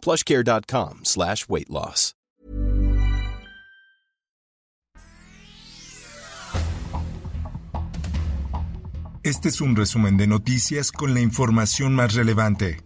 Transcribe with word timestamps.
plushcare.com 0.00 1.00
slash 1.04 1.46
weight 1.48 1.68
loss. 1.68 2.14
Este 9.22 9.50
es 9.50 9.60
un 9.60 9.76
resumen 9.76 10.16
de 10.16 10.26
noticias 10.26 10.92
con 10.92 11.12
la 11.12 11.20
información 11.20 11.94
más 11.94 12.14
relevante. 12.14 12.78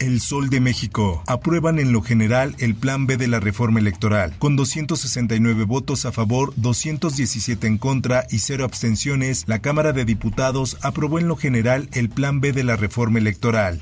El 0.00 0.20
Sol 0.20 0.50
de 0.50 0.60
México 0.60 1.22
aprueban 1.28 1.78
en 1.78 1.92
lo 1.92 2.02
general 2.02 2.56
el 2.58 2.74
Plan 2.74 3.06
B 3.06 3.16
de 3.16 3.28
la 3.28 3.38
reforma 3.38 3.78
electoral, 3.78 4.34
con 4.40 4.56
269 4.56 5.62
votos 5.64 6.04
a 6.04 6.10
favor, 6.10 6.52
217 6.56 7.68
en 7.68 7.78
contra 7.78 8.26
y 8.28 8.40
cero 8.40 8.64
abstenciones. 8.64 9.44
La 9.46 9.60
Cámara 9.60 9.92
de 9.92 10.04
Diputados 10.04 10.78
aprobó 10.82 11.20
en 11.20 11.28
lo 11.28 11.36
general 11.36 11.88
el 11.92 12.10
Plan 12.10 12.40
B 12.40 12.52
de 12.52 12.64
la 12.64 12.74
reforma 12.74 13.20
electoral. 13.20 13.80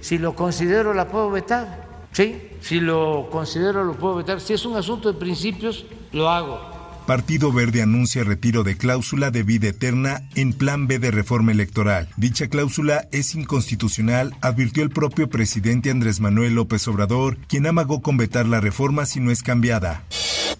Si 0.00 0.18
lo 0.18 0.34
considero, 0.34 0.92
la 0.92 1.06
puedo 1.06 1.30
vetar. 1.30 1.87
Sí, 2.18 2.34
si 2.60 2.80
lo 2.80 3.28
considero, 3.30 3.84
lo 3.84 3.94
puedo 3.94 4.16
vetar. 4.16 4.40
Si 4.40 4.52
es 4.52 4.66
un 4.66 4.76
asunto 4.76 5.12
de 5.12 5.16
principios, 5.20 5.86
lo 6.10 6.28
hago. 6.28 6.58
Partido 7.06 7.52
Verde 7.52 7.80
anuncia 7.80 8.24
retiro 8.24 8.64
de 8.64 8.76
cláusula 8.76 9.30
de 9.30 9.44
vida 9.44 9.68
eterna 9.68 10.28
en 10.34 10.52
Plan 10.52 10.88
B 10.88 10.98
de 10.98 11.12
reforma 11.12 11.52
electoral. 11.52 12.08
Dicha 12.16 12.48
cláusula 12.48 13.06
es 13.12 13.36
inconstitucional, 13.36 14.34
advirtió 14.40 14.82
el 14.82 14.90
propio 14.90 15.30
presidente 15.30 15.92
Andrés 15.92 16.18
Manuel 16.18 16.56
López 16.56 16.88
Obrador, 16.88 17.38
quien 17.46 17.68
amagó 17.68 18.02
con 18.02 18.16
vetar 18.16 18.46
la 18.46 18.60
reforma 18.60 19.06
si 19.06 19.20
no 19.20 19.30
es 19.30 19.44
cambiada. 19.44 20.02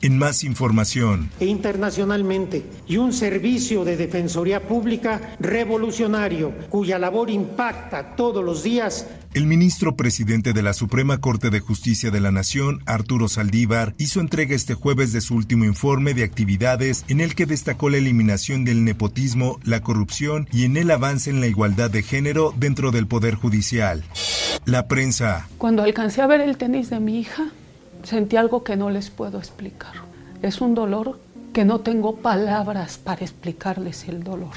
En 0.01 0.19
más 0.19 0.45
información. 0.45 1.31
E 1.41 1.47
internacionalmente, 1.47 2.65
y 2.87 2.97
un 2.97 3.13
servicio 3.13 3.85
de 3.85 3.97
defensoría 3.97 4.67
pública 4.67 5.37
revolucionario, 5.41 6.53
cuya 6.69 6.99
labor 6.99 7.31
impacta 7.31 8.15
todos 8.17 8.45
los 8.45 8.63
días 8.63 9.07
el 9.35 9.47
ministro 9.47 9.95
presidente 9.95 10.55
de 10.55 10.63
la 10.63 10.73
Suprema 10.73 11.21
Corte 11.21 11.51
de 11.51 11.61
Justicia 11.61 12.11
de 12.11 12.19
la 12.19 12.33
Nación, 12.33 12.83
Arturo 12.87 13.29
Saldívar, 13.29 13.95
hizo 13.99 14.21
entrega 14.21 14.57
este 14.57 14.73
jueves 14.73 15.13
de 15.13 15.21
su 15.21 15.35
último 15.35 15.65
informe 15.65 16.15
de 16.15 16.25
actividades 16.25 17.05
en 17.09 17.21
el 17.21 17.35
que 17.35 17.45
destacó 17.45 17.91
la 17.91 17.99
eliminación 17.99 18.65
del 18.65 18.85
nepotismo, 18.85 19.61
la 19.65 19.83
corrupción 19.83 20.49
y 20.51 20.65
en 20.65 20.79
el 20.79 20.91
avance 20.91 21.29
en 21.29 21.41
la 21.41 21.47
igualdad 21.47 21.91
de 21.91 22.03
género 22.03 22.55
dentro 22.57 22.91
del 22.91 23.07
Poder 23.07 23.35
Judicial. 23.35 24.03
La 24.65 24.89
prensa. 24.89 25.47
Cuando 25.59 25.83
alcancé 25.83 26.23
a 26.23 26.27
ver 26.27 26.41
el 26.41 26.57
tenis 26.57 26.89
de 26.89 26.99
mi 26.99 27.21
hija, 27.21 27.53
sentí 28.09 28.37
algo 28.37 28.65
que 28.65 28.77
no 28.77 28.91
les 28.91 29.11
puedo 29.11 29.39
explicar. 29.39 29.93
Es 30.43 30.61
un 30.61 30.75
dolor 30.75 31.21
que 31.53 31.65
no 31.65 31.81
tengo 31.81 32.17
palabras 32.17 32.99
para 32.99 33.23
explicarles 33.23 34.09
el 34.09 34.25
dolor. 34.25 34.55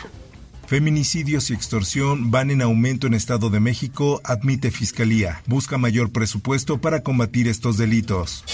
Feminicidios 0.67 1.49
y 1.49 1.53
extorsión 1.53 2.31
van 2.31 2.49
en 2.49 2.61
aumento 2.61 3.07
en 3.07 3.13
Estado 3.13 3.49
de 3.49 3.59
México, 3.59 4.21
admite 4.23 4.71
Fiscalía. 4.71 5.41
Busca 5.45 5.77
mayor 5.77 6.11
presupuesto 6.11 6.79
para 6.79 7.03
combatir 7.03 7.49
estos 7.49 7.77
delitos. 7.77 8.45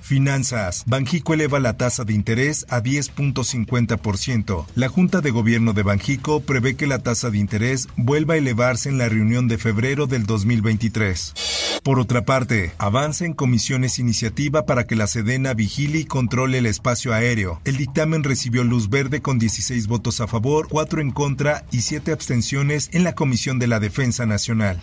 Finanzas. 0.00 0.84
Banjico 0.86 1.34
eleva 1.34 1.58
la 1.58 1.76
tasa 1.76 2.04
de 2.04 2.14
interés 2.14 2.64
a 2.68 2.80
10.50%. 2.80 4.66
La 4.76 4.88
Junta 4.88 5.20
de 5.20 5.30
Gobierno 5.32 5.72
de 5.72 5.82
Banjico 5.82 6.40
prevé 6.40 6.76
que 6.76 6.86
la 6.86 7.00
tasa 7.00 7.30
de 7.30 7.38
interés 7.38 7.88
vuelva 7.96 8.34
a 8.34 8.36
elevarse 8.36 8.88
en 8.88 8.98
la 8.98 9.08
reunión 9.08 9.48
de 9.48 9.58
febrero 9.58 10.06
del 10.06 10.24
2023. 10.24 11.34
Por 11.86 12.00
otra 12.00 12.24
parte, 12.24 12.72
avanza 12.78 13.26
en 13.26 13.32
comisiones 13.32 14.00
iniciativa 14.00 14.66
para 14.66 14.88
que 14.88 14.96
la 14.96 15.06
Sedena 15.06 15.54
vigile 15.54 16.00
y 16.00 16.04
controle 16.04 16.58
el 16.58 16.66
espacio 16.66 17.14
aéreo. 17.14 17.60
El 17.64 17.76
dictamen 17.76 18.24
recibió 18.24 18.64
luz 18.64 18.90
verde 18.90 19.22
con 19.22 19.38
16 19.38 19.86
votos 19.86 20.20
a 20.20 20.26
favor, 20.26 20.66
4 20.68 21.00
en 21.00 21.12
contra 21.12 21.64
y 21.70 21.82
7 21.82 22.10
abstenciones 22.10 22.90
en 22.92 23.04
la 23.04 23.14
Comisión 23.14 23.60
de 23.60 23.68
la 23.68 23.78
Defensa 23.78 24.26
Nacional. 24.26 24.82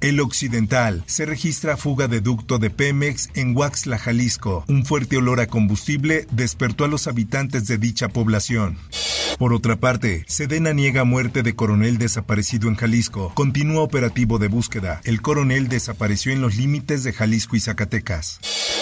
El 0.00 0.20
Occidental. 0.20 1.04
Se 1.04 1.26
registra 1.26 1.76
fuga 1.76 2.08
de 2.08 2.22
ducto 2.22 2.58
de 2.58 2.70
Pemex 2.70 3.28
en 3.34 3.54
Huaxla, 3.54 3.98
Jalisco. 3.98 4.64
Un 4.68 4.86
fuerte 4.86 5.18
olor 5.18 5.40
a 5.40 5.48
combustible 5.48 6.26
despertó 6.30 6.86
a 6.86 6.88
los 6.88 7.08
habitantes 7.08 7.66
de 7.66 7.76
dicha 7.76 8.08
población. 8.08 8.78
Por 9.38 9.52
otra 9.52 9.76
parte, 9.76 10.24
Sedena 10.26 10.72
niega 10.72 11.04
muerte 11.04 11.44
de 11.44 11.54
coronel 11.54 11.96
desaparecido 11.98 12.68
en 12.68 12.74
Jalisco. 12.74 13.32
Continúa 13.34 13.82
operativo 13.82 14.38
de 14.38 14.48
búsqueda. 14.48 15.00
El 15.04 15.22
coronel 15.22 15.68
desapareció 15.68 16.32
en 16.32 16.40
los 16.40 16.56
límites 16.56 17.04
de 17.04 17.12
Jalisco 17.12 17.54
y 17.54 17.60
Zacatecas. 17.60 18.40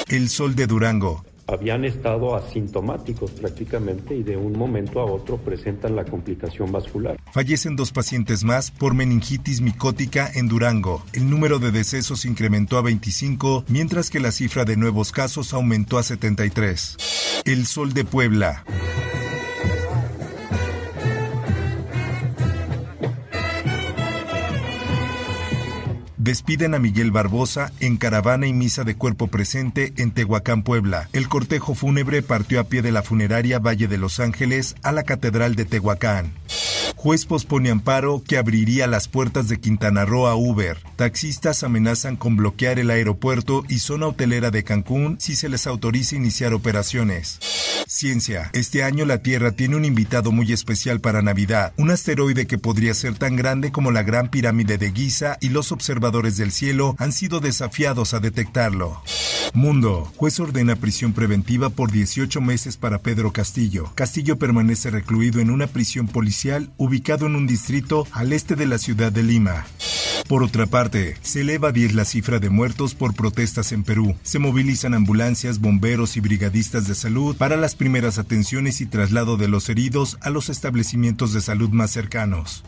El 0.09 0.31
sol 0.31 0.55
de 0.55 0.67
Durango 0.67 1.25
habían 1.47 1.85
estado 1.85 2.35
asintomáticos 2.35 3.31
prácticamente 3.33 4.17
y 4.17 4.23
de 4.23 4.37
un 4.37 4.59
momento 4.59 5.01
a 5.01 5.05
otro 5.05 5.39
presentan 5.39 5.95
la 5.95 6.05
complicación 6.05 6.73
vascular. 6.73 7.17
Fallecen 7.33 7.77
dos 7.77 7.93
pacientes 7.93 8.43
más 8.43 8.71
por 8.71 8.95
meningitis 8.95 9.61
micótica 9.61 10.31
en 10.35 10.49
Durango. 10.49 11.05
El 11.13 11.31
número 11.31 11.59
de 11.59 11.71
decesos 11.71 12.25
incrementó 12.25 12.79
a 12.79 12.83
25, 12.83 13.65
mientras 13.69 14.11
que 14.11 14.21
la 14.21 14.33
cifra 14.33 14.65
de 14.65 14.77
nuevos 14.77 15.13
casos 15.13 15.55
aumentó 15.55 15.99
a 15.99 16.03
73. 16.03 16.97
El 17.45 17.67
Sol 17.67 17.93
de 17.93 18.05
Puebla. 18.05 18.65
Despiden 26.27 26.75
a 26.75 26.81
Miguel 26.81 27.13
Barbosa 27.13 27.73
en 27.79 27.97
caravana 27.97 28.49
y 28.49 28.53
misa 28.53 28.83
de 28.83 28.97
cuerpo 28.97 29.29
presente 29.29 29.93
en 29.97 30.11
Tehuacán, 30.11 30.65
Puebla. 30.65 31.09
El 31.13 31.29
cortejo 31.29 31.77
fúnebre 31.77 32.21
partió 32.21 32.59
a 32.59 32.65
pie 32.65 32.83
de 32.83 32.91
la 32.91 33.05
funeraria 33.05 33.61
Valle 33.61 33.87
de 33.87 33.97
Los 33.97 34.19
Ángeles 34.19 34.75
a 34.83 34.91
la 34.91 35.05
Catedral 35.05 35.55
de 35.55 35.67
Tehuacán. 35.67 36.33
Juez 36.97 37.27
pospone 37.27 37.71
amparo 37.71 38.25
que 38.27 38.39
abriría 38.39 38.89
las 38.89 39.07
puertas 39.07 39.47
de 39.47 39.61
Quintana 39.61 40.05
Roo 40.05 40.27
a 40.27 40.35
Uber. 40.35 40.79
Taxistas 40.97 41.63
amenazan 41.63 42.17
con 42.17 42.37
bloquear 42.37 42.81
el 42.81 42.91
aeropuerto 42.91 43.63
y 43.69 43.79
zona 43.79 44.09
hotelera 44.09 44.51
de 44.51 44.65
Cancún 44.65 45.19
si 45.21 45.37
se 45.37 45.49
les 45.49 45.69
autoriza 45.69 46.17
iniciar 46.17 46.55
operaciones. 46.55 47.39
Ciencia. 47.87 48.51
Este 48.53 48.83
año 48.83 49.05
la 49.05 49.19
Tierra 49.19 49.53
tiene 49.53 49.77
un 49.77 49.85
invitado 49.85 50.33
muy 50.33 50.53
especial 50.53 51.01
para 51.01 51.23
Navidad, 51.23 51.73
un 51.77 51.91
asteroide 51.91 52.47
que 52.47 52.59
podría 52.59 52.95
ser 52.95 53.15
tan 53.15 53.37
grande 53.37 53.71
como 53.71 53.93
la 53.93 54.03
Gran 54.03 54.29
Pirámide 54.29 54.77
de 54.77 54.93
Giza 54.93 55.39
y 55.41 55.51
los 55.51 55.71
observadores 55.71 56.37
del 56.37 56.51
cielo 56.51 56.97
han 56.99 57.13
sido 57.13 57.39
desafiados 57.39 58.13
a 58.13 58.21
detectarlo. 58.21 59.03
Mundo. 59.55 60.13
Juez 60.17 60.39
ordena 60.41 60.77
prisión 60.77 61.13
preventiva 61.13 61.71
por 61.71 61.91
18 61.91 62.41
meses 62.41 62.77
para 62.77 62.99
Pedro 62.99 63.33
Castillo. 63.33 63.93
Castillo 63.95 64.37
permanece 64.37 64.91
recluido 64.91 65.41
en 65.41 65.51
una 65.51 65.67
prisión 65.67 66.09
policial 66.09 66.71
ubicado 66.77 67.27
en 67.27 67.37
un 67.37 67.47
distrito 67.47 68.07
al 68.13 68.33
este 68.33 68.57
de 68.57 68.67
la 68.67 68.79
ciudad 68.79 69.13
de 69.13 69.23
Lima. 69.23 69.67
Por 70.29 70.43
otra 70.43 70.67
parte, 70.67 71.17
se 71.23 71.43
eleva 71.43 71.69
a 71.69 71.73
10 71.73 71.95
la 71.95 72.05
cifra 72.05 72.41
de 72.41 72.51
muertos 72.51 72.97
por 72.97 73.15
protestas 73.15 73.71
en 73.71 73.85
Perú. 73.85 74.17
Se 74.25 74.41
movilizan 74.41 74.93
ambulancias, 74.93 75.61
bomberos 75.61 76.17
y 76.17 76.21
brigadistas 76.21 76.89
de 76.89 76.97
salud 76.97 77.37
para 77.37 77.57
las 77.57 77.77
primeras 77.77 78.19
atenciones 78.19 78.81
y 78.81 78.87
traslado 78.87 79.37
de 79.37 79.47
los 79.47 79.69
heridos 79.69 80.19
a 80.23 80.31
los 80.31 80.49
establecimientos 80.49 81.33
de 81.33 81.41
salud 81.41 81.71
más 81.71 81.93
cercanos. 81.93 82.65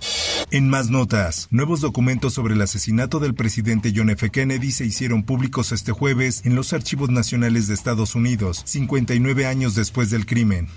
En 0.52 0.70
más 0.70 0.88
notas, 0.88 1.48
nuevos 1.50 1.80
documentos 1.80 2.32
sobre 2.32 2.54
el 2.54 2.62
asesinato 2.62 3.18
del 3.18 3.34
presidente 3.34 3.92
John 3.94 4.10
F. 4.10 4.30
Kennedy 4.30 4.70
se 4.70 4.86
hicieron 4.86 5.24
públicos 5.24 5.72
este 5.72 5.90
jueves 5.90 6.42
en 6.44 6.54
los 6.54 6.72
archivos 6.72 7.10
nacionales 7.10 7.66
de 7.66 7.74
Estados 7.74 8.14
Unidos, 8.14 8.62
59 8.66 9.46
años 9.46 9.74
después 9.74 10.10
del 10.10 10.26
crimen. 10.26 10.68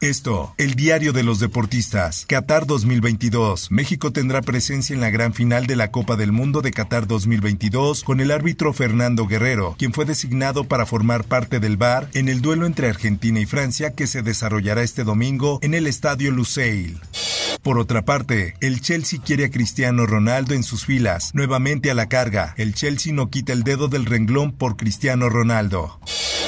Esto, 0.00 0.54
el 0.58 0.74
diario 0.74 1.12
de 1.12 1.22
los 1.22 1.40
deportistas. 1.40 2.26
Qatar 2.26 2.66
2022. 2.66 3.70
México 3.70 4.12
tendrá 4.12 4.42
presencia 4.42 4.94
en 4.94 5.00
la 5.00 5.10
gran 5.10 5.32
final 5.32 5.66
de 5.66 5.76
la 5.76 5.90
Copa 5.90 6.16
del 6.16 6.32
Mundo 6.32 6.62
de 6.62 6.72
Qatar 6.72 7.06
2022 7.06 8.04
con 8.04 8.20
el 8.20 8.30
árbitro 8.30 8.72
Fernando 8.72 9.26
Guerrero, 9.26 9.74
quien 9.78 9.92
fue 9.92 10.04
designado 10.04 10.64
para 10.64 10.86
formar 10.86 11.24
parte 11.24 11.60
del 11.60 11.76
VAR 11.76 12.08
en 12.14 12.28
el 12.28 12.42
duelo 12.42 12.66
entre 12.66 12.88
Argentina 12.88 13.40
y 13.40 13.46
Francia 13.46 13.94
que 13.94 14.06
se 14.06 14.22
desarrollará 14.22 14.82
este 14.82 15.04
domingo 15.04 15.58
en 15.62 15.74
el 15.74 15.86
Estadio 15.86 16.30
Lusail. 16.30 17.00
Por 17.62 17.78
otra 17.78 18.04
parte, 18.04 18.54
el 18.60 18.80
Chelsea 18.82 19.20
quiere 19.24 19.46
a 19.46 19.50
Cristiano 19.50 20.04
Ronaldo 20.04 20.54
en 20.54 20.64
sus 20.64 20.84
filas, 20.84 21.30
nuevamente 21.34 21.90
a 21.90 21.94
la 21.94 22.08
carga. 22.08 22.54
El 22.58 22.74
Chelsea 22.74 23.12
no 23.12 23.30
quita 23.30 23.54
el 23.54 23.62
dedo 23.62 23.88
del 23.88 24.04
renglón 24.04 24.52
por 24.52 24.76
Cristiano 24.76 25.30
Ronaldo. 25.30 25.98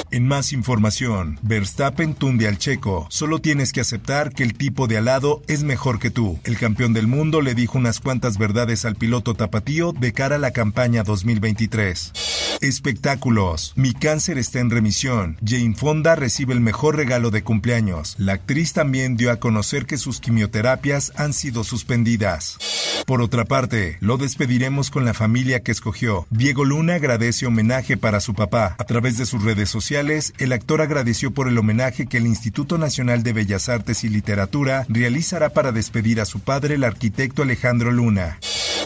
En 0.09 0.25
más 0.25 0.53
información, 0.53 1.37
Verstappen 1.41 2.15
tunde 2.15 2.47
al 2.47 2.57
checo. 2.57 3.07
Solo 3.09 3.39
tienes 3.39 3.73
que 3.73 3.81
aceptar 3.81 4.31
que 4.31 4.43
el 4.43 4.53
tipo 4.53 4.87
de 4.87 4.97
alado 4.97 5.41
es 5.47 5.63
mejor 5.63 5.99
que 5.99 6.09
tú. 6.09 6.39
El 6.45 6.57
campeón 6.57 6.93
del 6.93 7.07
mundo 7.07 7.41
le 7.41 7.55
dijo 7.55 7.77
unas 7.77 7.99
cuantas 7.99 8.37
verdades 8.37 8.85
al 8.85 8.95
piloto 8.95 9.33
tapatío 9.33 9.91
de 9.91 10.13
cara 10.13 10.37
a 10.37 10.39
la 10.39 10.51
campaña 10.51 11.03
2023. 11.03 12.46
Espectáculos. 12.61 13.73
Mi 13.75 13.93
cáncer 13.93 14.37
está 14.37 14.59
en 14.59 14.71
remisión. 14.71 15.37
Jane 15.45 15.75
Fonda 15.75 16.15
recibe 16.15 16.53
el 16.53 16.59
mejor 16.59 16.95
regalo 16.95 17.29
de 17.29 17.43
cumpleaños. 17.43 18.15
La 18.17 18.33
actriz 18.33 18.73
también 18.73 19.15
dio 19.15 19.31
a 19.31 19.37
conocer 19.37 19.85
que 19.85 19.97
sus 19.97 20.19
quimioterapias 20.19 21.13
han 21.15 21.33
sido 21.33 21.63
suspendidas. 21.63 22.57
Por 23.05 23.21
otra 23.21 23.45
parte, 23.45 23.97
lo 24.01 24.17
despediremos 24.17 24.89
con 24.89 25.05
la 25.05 25.13
familia 25.13 25.61
que 25.61 25.71
escogió. 25.71 26.25
Diego 26.29 26.65
Luna 26.65 26.95
agradece 26.95 27.45
homenaje 27.45 27.95
para 27.95 28.19
su 28.19 28.33
papá. 28.33 28.75
A 28.79 28.83
través 28.83 29.17
de 29.17 29.25
sus 29.25 29.43
redes 29.43 29.69
sociales, 29.69 30.33
el 30.39 30.51
actor 30.51 30.81
agradeció 30.81 31.31
por 31.31 31.47
el 31.47 31.57
homenaje 31.57 32.07
que 32.07 32.17
el 32.17 32.27
Instituto 32.27 32.77
Nacional 32.77 33.23
de 33.23 33.33
Bellas 33.33 33.69
Artes 33.69 34.03
y 34.03 34.09
Literatura 34.09 34.85
realizará 34.89 35.49
para 35.49 35.71
despedir 35.71 36.19
a 36.19 36.25
su 36.25 36.39
padre, 36.39 36.75
el 36.75 36.83
arquitecto 36.83 37.43
Alejandro 37.43 37.91
Luna. 37.91 38.39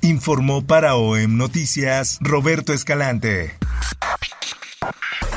Informó 0.03 0.65
para 0.65 0.95
OEM 0.95 1.38
Noticias 1.38 2.18
Roberto 2.21 2.74
Escalante. 2.74 3.56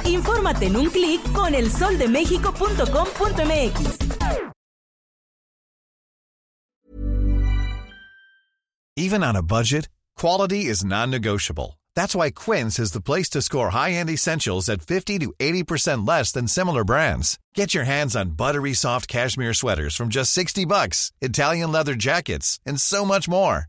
Infórmate 0.06 0.66
en 0.66 0.76
un 0.76 0.90
clic 0.90 1.20
con 1.32 1.54
elsoldemexico.com.mx. 1.54 3.98
Even 8.96 9.24
on 9.24 9.34
a 9.36 9.42
budget, 9.42 9.88
quality 10.16 10.66
is 10.66 10.84
non-negotiable. 10.84 11.78
That's 11.94 12.14
why 12.14 12.30
Quince 12.30 12.78
is 12.78 12.92
the 12.92 13.02
place 13.02 13.28
to 13.30 13.42
score 13.42 13.70
high-end 13.70 14.08
essentials 14.08 14.68
at 14.68 14.82
50 14.82 15.18
to 15.18 15.32
80% 15.38 16.06
less 16.08 16.32
than 16.32 16.48
similar 16.48 16.84
brands. 16.84 17.38
Get 17.54 17.74
your 17.74 17.84
hands 17.84 18.16
on 18.16 18.30
buttery 18.36 18.72
soft 18.72 19.08
cashmere 19.08 19.52
sweaters 19.52 19.94
from 19.96 20.08
just 20.08 20.32
60 20.32 20.64
bucks, 20.64 21.12
Italian 21.20 21.70
leather 21.70 21.94
jackets, 21.94 22.60
and 22.64 22.80
so 22.80 23.04
much 23.04 23.28
more. 23.28 23.68